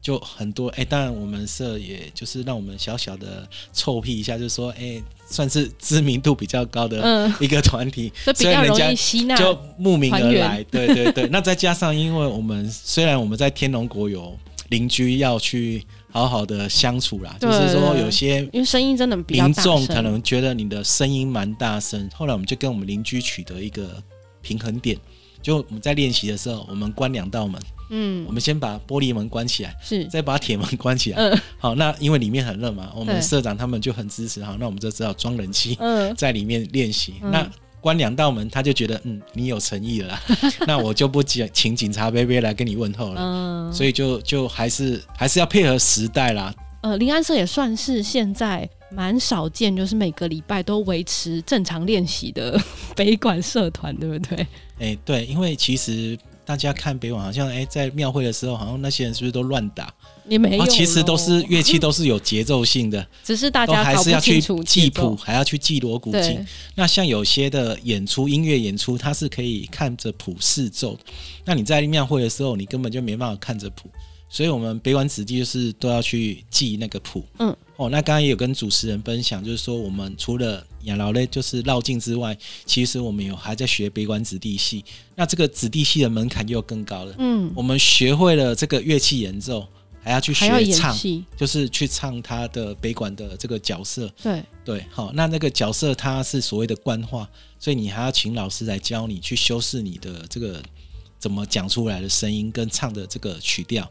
[0.00, 10.64] 就很多哎，当然我们社也就是让我们小小的臭屁一下，就是说哎，算是知名度比较高的一个团体，嗯、所以人家就慕名而来。
[10.70, 14.34] 对对对， 那再加上因为我们虽然我们在天龙国有
[14.70, 24.02] 邻居要去好好的相处啦，就是说有些因为声音真的比较民众可能觉得你的声音蛮大声，后来我们就跟我们邻居取得一个
[24.40, 24.96] 平衡点，
[25.42, 27.60] 就我们在练习的时候，我们关两道门。
[27.90, 31.18] 嗯，我们先把玻璃门关起来，是，再把铁门关起来。
[31.18, 37.14] 嗯，好，那因为里面很热嘛，我们社长他们就很支持，好，那我们就只好装冷气，嗯，在里面练习。
[37.22, 37.48] 那
[37.80, 40.22] 关两道门，他就觉得，嗯，你有诚意了啦，
[40.66, 43.72] 那我就不请请警察伯伯来跟你问候了。
[43.72, 46.52] 所以就就还是还是要配合时代啦。
[46.82, 52.60] 呃，临安社也算是现在蛮少见，就是每个礼拜都维持正常练习的
[52.94, 54.38] 北管社团，对不对？
[54.78, 59.92] 哎、欸，对，因为其实大家看北管，好像哎、欸，在庙会的时候，好像那些人是不是都乱打？
[60.24, 66.42] 你没有，其实都是乐器，都是有节奏性的， 只是大家还是要去记谱，还要去记锣鼓经。
[66.74, 71.00] 那像有些的演出，音乐演出，它是可以看着谱试奏的。
[71.44, 73.90] 那你在庙会的时候，你根本就没办法看着谱，
[74.28, 77.24] 所以我们北管子弟就是都要去记那个谱。
[77.38, 84.84] 嗯，哦，那刚刚也有跟主持人分享，就是说我们除了养老类就是绕境之外，其实我们有还在学北管子弟戏。
[85.14, 87.14] 那这个子弟戏的门槛又更高了。
[87.18, 89.66] 嗯，我们学会了这个乐器演奏。
[90.00, 90.96] 还要去学唱，
[91.36, 94.10] 就是去唱他的北管的这个角色。
[94.22, 100.62] 对对，好，那那个角色他是所谓的官话，所以你还要请老师来教你去修饰你的这个
[101.18, 103.86] 怎么讲出来的声音跟唱的这个曲调。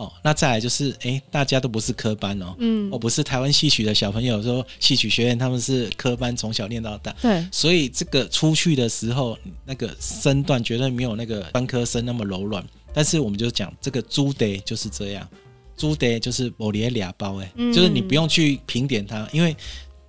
[0.00, 7.14] 哦，那再来就是，哎、欸，大家都不是科班哦，嗯，我，不是台湾戏曲的小朋友说戏曲学院他们是科班，从小练到大。
[7.20, 9.36] 对，所以这个出去的时候，
[9.66, 12.64] 那个身段绝对没有那个专科生那么柔软。
[12.94, 15.28] 但是我们就讲这个朱德就是这样。
[15.76, 19.54] 猪的就是我连俩包哎，就是你不用去评点他，因为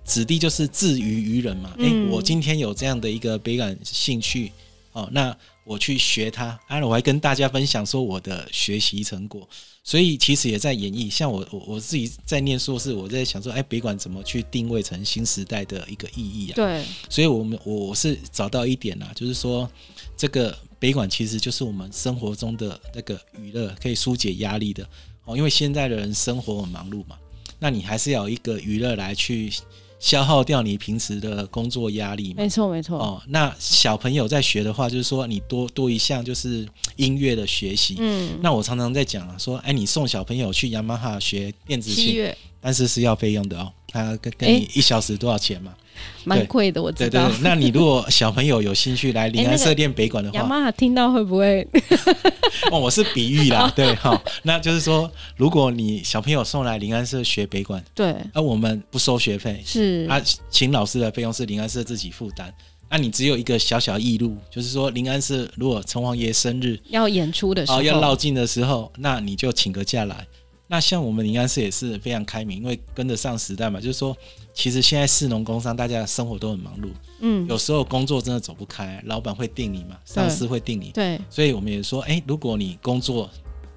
[0.04, 1.70] 子弟就是自娱于人嘛。
[1.78, 4.52] 哎、欸，我今天有这样的一个北感兴趣
[4.92, 9.48] 哦，那我去学他，啊，我还跟大家分享说我的学习成果，
[9.84, 11.08] 所以其实也在演绎。
[11.08, 16.54] 像我我我自己在念硕士，我在想说，哎、欸，北管怎么去定位成新时代的一个意义啊？
[16.56, 19.70] 对，所以我们我我是找到一点啊，就是说
[20.16, 24.86] 这个北管其实就是我们生活中的那个娱乐，可以疏解压力的。
[25.24, 27.16] 哦，因为现在的人生活很忙碌嘛，
[27.60, 29.52] 那你还是要有一个娱乐来去
[30.02, 32.42] 消耗掉你平时的工作压力嘛。
[32.42, 32.98] 没错，没错。
[32.98, 37.94] 哦，那小朋友在学的话，就是说你多多一项就是音乐的学习。
[38.00, 43.72] 嗯，那我常常在讲啊，说，哎，你送小朋友去雅马哈学电子琴，但是是要费用的哦。
[43.86, 45.72] 他跟跟你一小时多少钱嘛？
[46.24, 47.10] 蛮贵的，我知道。
[47.10, 51.66] 对对对，那你如果小朋友有兴趣来 临安社店北馆的话，雅马哈听到会不会？
[52.70, 54.20] 哦，我是比喻啦，对哈。
[54.42, 62.52] 那就是说，如果你小朋友送来临安社学北馆，对，而我们不收学费，是啊，请老师的费用是临安社自己负担。
[62.88, 70.26] 那你只有一个小小义务，就是说临安社如果城隍爷生日要演出的时候，哦，要绕境的时候，那你就请个假来。
[70.72, 73.78] 那像我们灵安社也是非常开明，因为跟得上时代嘛。
[73.78, 74.16] 就是说，
[74.54, 76.88] 其实现在市农工商大家生活都很忙碌，
[77.20, 83.28] 嗯，有时候工作真的走不开，老板会定你嘛，上司会定你，对，所以我们也说，哎、欸，如果你工作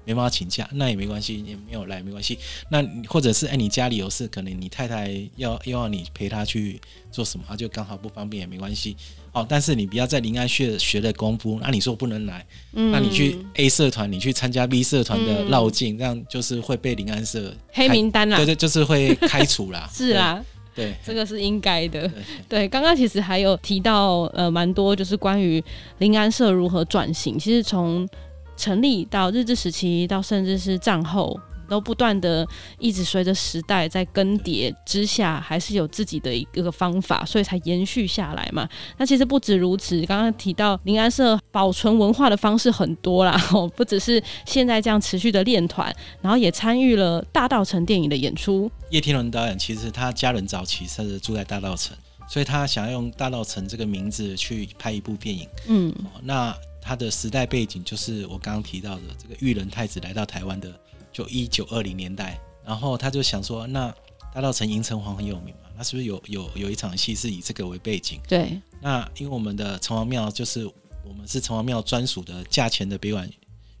[0.06, 2.38] 没办法请假，那也没关系，也没有来没关系。
[2.70, 8.96] 那或者是哎、欸，你家里有事，可能你太太要又要你陪她去做什么，她就刚好不方便也没关系。
[9.32, 19.86] 哦，但是你不要在临安社学的功夫，那你说不能来，嗯、那你去 A 社团，你去参加 B 社团的绕境，这样就是会被临安社黑名单啦，对对，就是会开除啦。
[19.92, 20.42] 是啊，
[20.74, 22.10] 对，这个是应该的。
[22.48, 25.62] 对，刚刚其实还有提到呃蛮多，就是关于
[25.98, 28.08] 临安社如何转型，其实从
[28.56, 31.38] 成立到日治时期，到甚至是战后。
[31.68, 32.46] 都不断的
[32.78, 38.68] 一直随着时代在更迭之下，还是有自己的一个方法，所以才延续下来嘛。
[38.98, 45.92] 那其实不止如此，刚刚提到临安社保存文化的方式很多啦， 哦，不只是现在这样持续的练团，
[46.22, 48.70] 然后也参与了大道城电影的演出。
[48.90, 51.96] 叶天伦导演其实他家人早期是住在大道城，
[52.28, 55.48] 所以他想要用大道城这个名字去拍一部电影。
[55.66, 55.92] 嗯，
[56.22, 60.72] 那他的时代背景就是我刚刚提到的这个裕仁太子来到台湾的。
[61.12, 63.90] 就一九二零年代，然后他就想说，那
[64.34, 68.20] 大稻城银城隍很有名嘛，那是不是有有有一场戏是以这个为背景？
[68.28, 68.60] 对。
[68.82, 70.66] 那因为我们的城隍庙就是
[71.02, 73.26] 我们是城隍庙专属的价钱的北管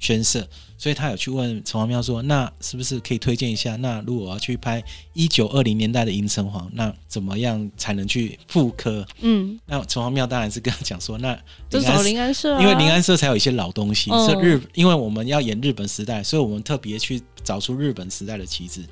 [0.06, 0.46] 宣社，
[0.78, 3.74] 所以他有去问城隍庙说，那是不是可以推荐一下？
[3.76, 4.80] 那如果我要去拍
[5.14, 9.04] 一九二零年代的银城隍，那怎么样才能去复刻？
[9.20, 11.36] 嗯，那城隍庙当然是跟他讲说，那
[11.68, 18.82] 就找灵安社，因为灵安社才有一些老东西，是日，因为我们要演日本时代，所以我们特别去找出日本时代的旗帜，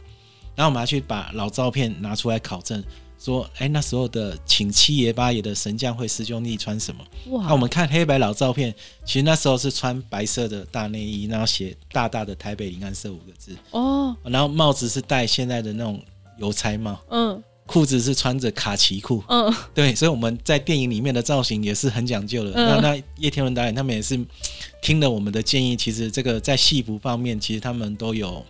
[0.56, 2.82] 然后我们还去把老照片拿出来考证。
[3.24, 7.02] 说，哎、欸，那时候的请七爷八爷的神将会师兄弟穿什么？
[7.30, 7.46] 哇！
[7.46, 13.56] 那我们看黑白老照片，其实那时候是穿白色的大内衣，然后写大大的“台北灵安社”五个字。
[13.70, 14.14] 哦。
[14.24, 15.98] 然后帽子是戴现在的那种
[16.36, 17.00] 邮差帽。
[17.08, 17.42] 嗯。
[17.66, 19.24] 裤子是穿着卡其裤。
[19.28, 19.50] 嗯。
[19.72, 22.52] 对，所以我们在电影里面的造型也是很讲究的。
[22.52, 24.22] 嗯、那那叶天伦导演他们也是
[24.82, 28.44] 听了我们的建议，其实这个在戏服方面，其实他们都有。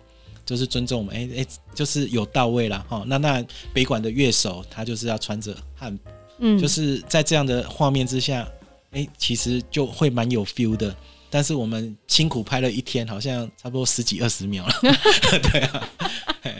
[0.45, 3.03] 就是尊重我们，哎、欸、哎、欸，就是有到位了哈。
[3.07, 6.03] 那那北管的乐手，他就是要穿着汉服，
[6.39, 8.47] 嗯，就是在这样的画面之下，
[8.91, 10.95] 哎、欸，其实就会蛮有 feel 的。
[11.27, 14.73] 但是我们辛苦拍了一天，好像差不多十几二十秒了，
[15.51, 15.89] 对啊。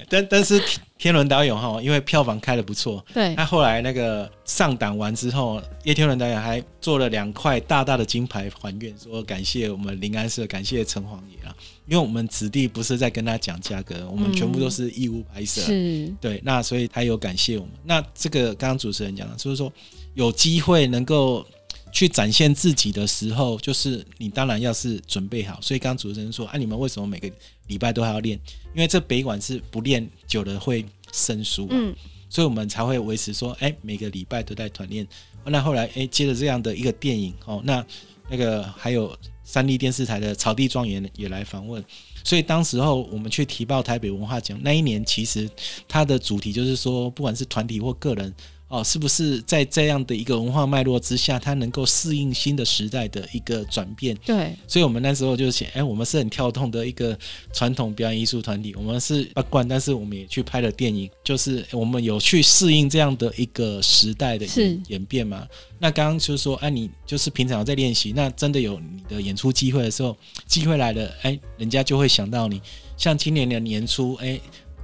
[0.09, 0.61] 但但是
[0.97, 11.55] 天伦导演哈，因为票房开的不错，对，他后来那个上档完之后，叶天伦导演还做了两块大大的金牌还愿，说感谢我们灵安社，感谢城隍爷啊，
[11.87, 17.73] 因为我们子弟不是在跟他讲价格，我们全部都是义务拍摄，是，对，那所以他有感谢我们。
[17.83, 19.71] 那这个刚刚主持人讲了，就是说
[20.13, 21.45] 有机会能够。
[21.91, 25.57] 去展现自己的时候，就是你当然要是准备好。
[25.61, 27.31] 所以刚刚主持人说：“啊，你们为什么每个
[27.67, 28.37] 礼拜都还要练？
[28.73, 31.67] 因为这北管是不练久了会生疏。
[31.69, 31.95] 嗯，
[32.29, 35.07] 所以我们才会维持说，哎，每个礼拜都在团练。
[35.45, 37.85] 那后来，哎，接着这样的一个电影，哦，那
[38.29, 41.81] 那个还有三立电视台的草地庄园也来访问。
[42.25, 45.49] 所以当时候我们去提报台北文化奖那一年，其实
[45.87, 48.33] 它的主题就是说，不管是团体或个人。”
[48.75, 54.13] 哦，是不是在这样的一个文化脉络之下，它能够适应新的时代的一个转变？
[54.25, 57.17] 对，所以我们那时候就写，哎，我们是很跳动的一个
[57.53, 65.47] 传统表演艺术团体，我们是八贯，但是我们也去拍了电影，就是我们有去适应这样的一个时代的演演变嘛。
[65.79, 70.17] 那刚刚就是说，哎，你就是平常有在练习，那真的有你的演出机会的时候，
[70.47, 72.61] 机会来了，哎，人家就会想到你。
[72.97, 74.37] 像今年的年初，哎，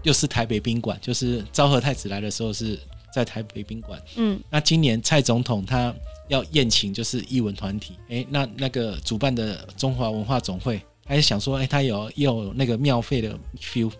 [0.04, 2.80] 又是台北宾馆，就是昭和太子来的时候是。
[3.14, 5.94] 在台北宾馆，嗯，那今年蔡总统他
[6.30, 13.92] 要宴请，就是艺文团体，哎、欸，那那个主办的中华文化总会，还是想说，哎、欸，他有又有那个庙会的 feel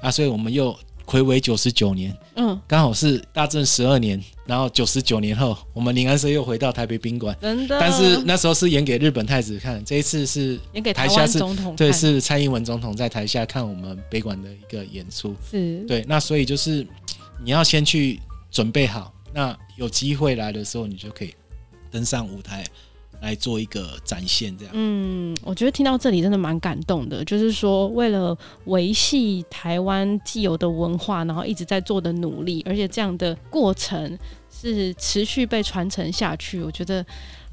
[0.00, 15.84] 啊，所以我们又睽违九十九年，嗯，刚好是大正十二年，然后九十九年后，我们临安社又回到台北宾馆，真的，但是那时候是演给日本太子看，这一次是演给台下是总统，对，是蔡英文总统在台下看我们北馆的一个演出，是。
[15.88, 16.86] 对，那所以就是
[17.42, 18.20] 你要先去。
[18.50, 21.34] 准备好，那有机会来的时候，你就可以
[21.90, 22.64] 登上舞台
[23.20, 24.56] 来做一个展现。
[24.58, 27.24] 这样，嗯，我觉得听到这里真的蛮感动的。
[27.24, 34.18] 就是说，为了维系台湾既有的文化，然后一直在做的努力，而且这样的过程
[34.50, 36.62] 是持续被传承下去。
[36.62, 37.04] 我觉得。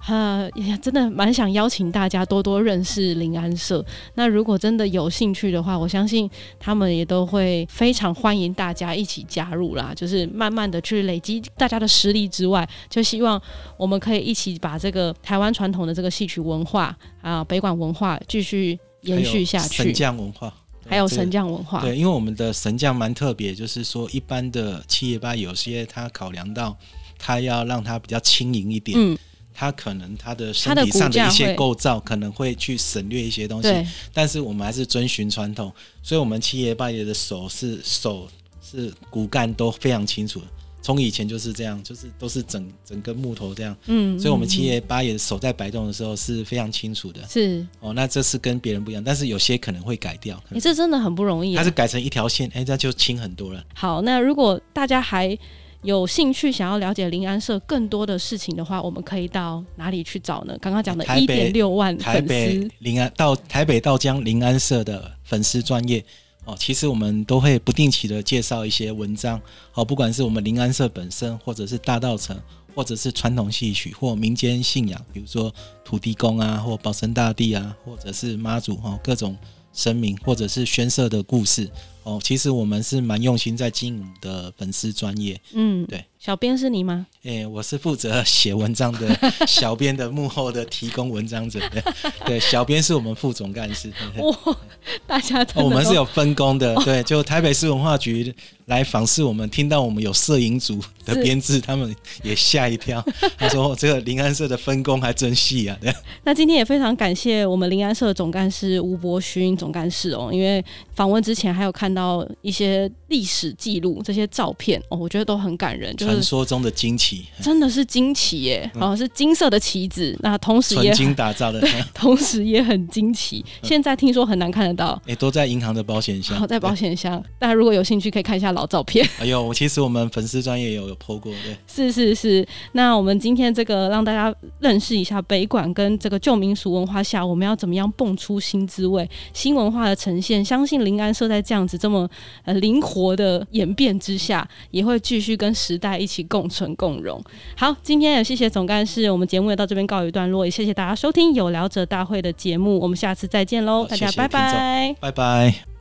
[0.06, 3.84] 呃，也真的蛮想邀请大家多多认识林安社。
[4.14, 9.91] 那如果真的有兴趣的话，我相信他们也都会非常欢迎大家一起加入啦。
[9.93, 13.41] 就是慢慢的去累积大家的实力之外，就希望
[13.76, 19.84] 我们可以一起把这个台湾传统的这个戏曲文化啊，北管文化继续延续下去。
[19.84, 20.54] 神将文化，
[20.88, 21.82] 还有神将文化。
[21.82, 26.78] 对，因为我们的神将蛮特别，就是说一般的企业吧，有些他考量到
[27.18, 28.98] 他要让他比较轻盈一点。
[28.98, 29.18] 嗯。
[29.60, 38.30] 他可能他的身体上的一些构造可能会去省略一些东西，但是我们还是遵循传统，所以我们七爷八爷的手是手
[38.62, 40.39] 是骨干都非常清楚，
[40.80, 47.66] 从以前就是这样，就是都是整整根木头这样，嗯，所以我们七爷八爷的手在摆动的时候是非常清楚的，是。
[47.80, 53.66] 哦，那这是跟别人不一样，但是有些可能会改掉，你这真的很不容易，它是改成一条线，哎，那就轻很多了。
[53.74, 55.36] 好，那如果大家还
[55.84, 60.57] 有兴趣想要了解临安社更多的事情的话，我们可以到哪里去找呢？
[60.59, 66.03] 刚刚讲的一点六万粉丝，台北灵安到台北到江临安社的粉丝专业
[66.45, 69.39] 哦，其实我们都会不定期的介绍一些文章
[69.73, 72.38] 哦，不管是我们临安社本身，或者是大道城，
[72.73, 75.53] 或者是传统戏曲或民间信仰，比如说
[75.86, 79.38] 土地公啊，或保生大帝啊，或者是妈祖哈，各种
[79.73, 81.69] 神明，或者是宣社的故事。
[82.08, 86.05] 哦，其实我们是蛮用心在经营的粉丝专业，嗯，对。
[86.20, 87.05] 小编是你吗？
[87.24, 89.07] 诶、欸，我是负责写文章的
[89.45, 91.84] 小编的幕后的提供文章者，对，
[92.26, 93.91] 对小编是我们副总干事。
[94.18, 94.57] 哇，
[95.05, 98.34] 大家哦，我们是有分工的，对，就台北市文化局
[98.65, 103.03] 来访视我们，听到我们有摄影组的编制，他们也吓一跳，
[103.38, 105.78] 他说这个灵安社的分工还真细啊。
[105.80, 105.93] 对，
[106.24, 110.63] 那今天也非常感谢我们灵安社总干事吴伯勋总干事哦，因为
[110.95, 116.07] 访问之前还有看到一些历史记录，这些照片哦，我觉得都很感人，就。
[116.08, 118.70] 传说中的金旗，真的是金旗耶！
[118.76, 123.43] 哦，是金色的旗子，那同时也纯金 打造的，对，同时也很惊奇。
[123.64, 127.22] 现在听说很难看得到，哎，都在银行的保险箱，在保险箱。
[127.38, 129.08] 大家如果有兴趣，可以看一下老照片。
[129.20, 132.47] 哎呦，我其实我们粉丝专业有有 po 过，对，是是是。
[132.72, 140.43] 那我们今天这个让大家认识一下北管跟这个旧民俗文化下，我们要怎么样蹦出新滋味、新文化的呈现？
[140.43, 142.10] 相信林安社在这样子这么
[142.45, 145.97] 呃灵活的演变之下，也会继续跟时代。
[145.98, 147.22] 一起共存共荣。
[147.56, 155.76] 好，今天也谢谢总干事，我们节目也到这边告一段落，也谢谢大家收听有聊者大会的节目，我们下次再见喽，大家拜拜，拜拜。